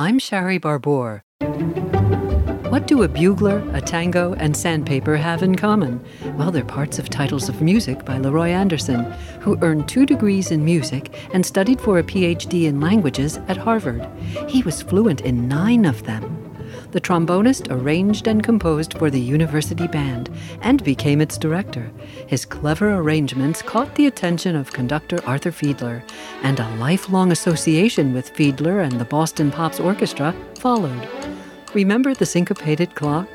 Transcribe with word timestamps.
I'm 0.00 0.18
Shari 0.18 0.56
Barbour. 0.56 1.22
What 2.70 2.86
do 2.86 3.02
a 3.02 3.08
bugler, 3.08 3.62
a 3.74 3.82
tango, 3.82 4.32
and 4.32 4.56
sandpaper 4.56 5.14
have 5.14 5.42
in 5.42 5.56
common? 5.56 6.02
Well, 6.38 6.50
they're 6.50 6.64
parts 6.64 6.98
of 6.98 7.10
titles 7.10 7.50
of 7.50 7.60
music 7.60 8.06
by 8.06 8.16
Leroy 8.16 8.48
Anderson, 8.48 9.04
who 9.42 9.58
earned 9.60 9.90
two 9.90 10.06
degrees 10.06 10.52
in 10.52 10.64
music 10.64 11.12
and 11.34 11.44
studied 11.44 11.82
for 11.82 11.98
a 11.98 12.02
PhD 12.02 12.64
in 12.64 12.80
languages 12.80 13.36
at 13.46 13.58
Harvard. 13.58 14.08
He 14.48 14.62
was 14.62 14.80
fluent 14.80 15.20
in 15.20 15.46
nine 15.48 15.84
of 15.84 16.04
them. 16.04 16.50
The 16.92 17.00
trombonist 17.00 17.70
arranged 17.70 18.26
and 18.26 18.42
composed 18.42 18.96
for 18.96 19.10
the 19.10 19.20
university 19.20 19.86
band 19.86 20.30
and 20.62 20.82
became 20.82 21.20
its 21.20 21.38
director. 21.38 21.92
His 22.26 22.44
clever 22.44 22.94
arrangements 22.94 23.62
caught 23.62 23.94
the 23.94 24.06
attention 24.06 24.56
of 24.56 24.72
conductor 24.72 25.18
Arthur 25.26 25.52
Fiedler, 25.52 26.02
and 26.42 26.58
a 26.60 26.68
lifelong 26.76 27.32
association 27.32 28.12
with 28.12 28.34
Fiedler 28.34 28.84
and 28.84 29.00
the 29.00 29.04
Boston 29.04 29.50
Pops 29.50 29.80
Orchestra 29.80 30.34
followed. 30.58 31.08
Remember 31.74 32.14
the 32.14 32.26
syncopated 32.26 32.94
clock? 32.94 33.28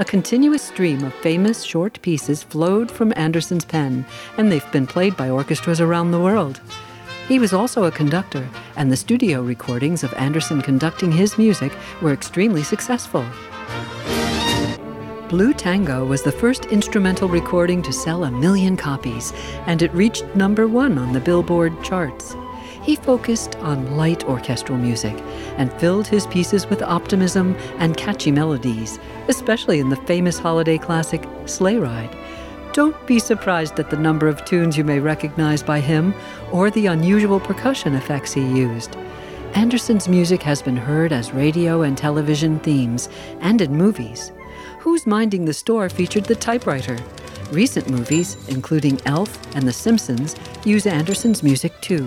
A 0.00 0.04
continuous 0.04 0.62
stream 0.62 1.02
of 1.02 1.12
famous 1.14 1.62
short 1.62 2.00
pieces 2.02 2.42
flowed 2.42 2.90
from 2.90 3.12
Anderson's 3.16 3.64
pen, 3.64 4.06
and 4.36 4.50
they've 4.50 4.72
been 4.72 4.86
played 4.86 5.16
by 5.16 5.28
orchestras 5.28 5.80
around 5.80 6.12
the 6.12 6.20
world. 6.20 6.60
He 7.26 7.38
was 7.38 7.52
also 7.52 7.84
a 7.84 7.90
conductor, 7.90 8.48
and 8.76 8.90
the 8.90 8.96
studio 8.96 9.42
recordings 9.42 10.04
of 10.04 10.14
Anderson 10.14 10.62
conducting 10.62 11.12
his 11.12 11.36
music 11.36 11.72
were 12.00 12.12
extremely 12.12 12.62
successful. 12.62 13.24
Blue 15.28 15.52
Tango 15.52 16.06
was 16.06 16.22
the 16.22 16.32
first 16.32 16.64
instrumental 16.66 17.28
recording 17.28 17.82
to 17.82 17.92
sell 17.92 18.24
a 18.24 18.30
million 18.30 18.78
copies, 18.78 19.34
and 19.66 19.82
it 19.82 19.92
reached 19.92 20.24
number 20.34 20.66
one 20.66 20.96
on 20.96 21.12
the 21.12 21.20
Billboard 21.20 21.84
charts. 21.84 22.34
He 22.82 22.96
focused 22.96 23.54
on 23.56 23.94
light 23.94 24.24
orchestral 24.24 24.78
music 24.78 25.14
and 25.58 25.70
filled 25.74 26.06
his 26.06 26.26
pieces 26.28 26.66
with 26.66 26.80
optimism 26.80 27.54
and 27.76 27.94
catchy 27.94 28.30
melodies, 28.30 28.98
especially 29.28 29.80
in 29.80 29.90
the 29.90 29.96
famous 29.96 30.38
holiday 30.38 30.78
classic 30.78 31.28
Sleigh 31.44 31.76
Ride. 31.76 32.16
Don't 32.72 33.06
be 33.06 33.18
surprised 33.18 33.78
at 33.78 33.90
the 33.90 33.98
number 33.98 34.28
of 34.28 34.42
tunes 34.46 34.78
you 34.78 34.84
may 34.84 34.98
recognize 34.98 35.62
by 35.62 35.80
him 35.80 36.14
or 36.52 36.70
the 36.70 36.86
unusual 36.86 37.38
percussion 37.38 37.94
effects 37.94 38.32
he 38.32 38.40
used. 38.40 38.96
Anderson's 39.54 40.08
music 40.08 40.42
has 40.42 40.62
been 40.62 40.76
heard 40.78 41.12
as 41.12 41.34
radio 41.34 41.82
and 41.82 41.98
television 41.98 42.58
themes 42.60 43.10
and 43.40 43.60
in 43.60 43.76
movies. 43.76 44.32
Who's 44.80 45.06
Minding 45.06 45.44
the 45.44 45.54
Store 45.54 45.88
featured 45.88 46.24
the 46.24 46.34
typewriter. 46.34 46.98
Recent 47.50 47.88
movies, 47.88 48.36
including 48.48 49.00
Elf 49.06 49.38
and 49.56 49.66
The 49.66 49.72
Simpsons, 49.72 50.36
use 50.64 50.86
Anderson's 50.86 51.42
music 51.42 51.72
too. 51.80 52.06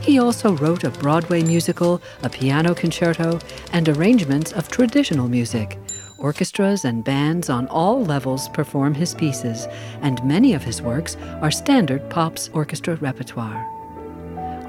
He 0.00 0.18
also 0.18 0.56
wrote 0.56 0.84
a 0.84 0.90
Broadway 0.90 1.42
musical, 1.42 2.00
a 2.22 2.30
piano 2.30 2.74
concerto, 2.74 3.38
and 3.72 3.88
arrangements 3.88 4.52
of 4.52 4.68
traditional 4.68 5.28
music. 5.28 5.78
Orchestras 6.18 6.84
and 6.84 7.04
bands 7.04 7.50
on 7.50 7.66
all 7.68 8.04
levels 8.04 8.48
perform 8.50 8.94
his 8.94 9.14
pieces, 9.14 9.66
and 10.00 10.22
many 10.24 10.54
of 10.54 10.62
his 10.64 10.80
works 10.82 11.16
are 11.42 11.50
standard 11.50 12.08
Pops 12.10 12.48
orchestra 12.52 12.96
repertoire. 12.96 13.79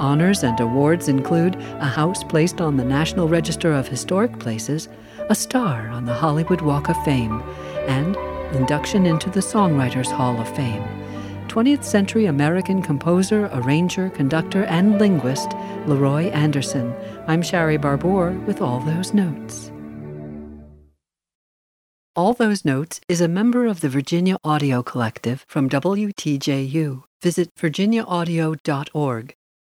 Honors 0.01 0.41
and 0.43 0.59
awards 0.59 1.07
include 1.07 1.53
a 1.55 1.85
house 1.85 2.23
placed 2.23 2.59
on 2.59 2.75
the 2.75 2.83
National 2.83 3.27
Register 3.27 3.71
of 3.71 3.87
Historic 3.87 4.39
Places, 4.39 4.89
a 5.29 5.35
star 5.35 5.89
on 5.89 6.05
the 6.05 6.13
Hollywood 6.13 6.61
Walk 6.61 6.89
of 6.89 6.97
Fame, 7.05 7.39
and 7.87 8.15
induction 8.55 9.05
into 9.05 9.29
the 9.29 9.41
Songwriters 9.41 10.11
Hall 10.11 10.41
of 10.41 10.55
Fame. 10.55 10.83
20th 11.49 11.83
century 11.83 12.25
American 12.25 12.81
composer, 12.81 13.47
arranger, 13.53 14.09
conductor, 14.09 14.63
and 14.63 14.97
linguist 14.97 15.51
Leroy 15.85 16.31
Anderson. 16.31 16.95
I'm 17.27 17.43
Shari 17.43 17.77
Barbour 17.77 18.31
with 18.47 18.59
all 18.59 18.79
those 18.79 19.13
notes. 19.13 19.71
All 22.15 22.33
Those 22.33 22.65
Notes 22.65 22.99
is 23.07 23.21
a 23.21 23.27
member 23.27 23.67
of 23.67 23.81
the 23.81 23.87
Virginia 23.87 24.37
Audio 24.43 24.81
Collective 24.81 25.45
from 25.47 25.69
WTJU. 25.69 27.03
Visit 27.21 27.55
virginiaaudio.org. 27.55 29.35